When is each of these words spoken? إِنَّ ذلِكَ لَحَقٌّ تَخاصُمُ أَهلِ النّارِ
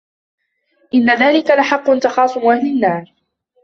إِنَّ 0.95 1.09
ذلِكَ 1.09 1.51
لَحَقٌّ 1.51 1.93
تَخاصُمُ 1.97 2.47
أَهلِ 2.49 2.67
النّارِ 2.67 3.13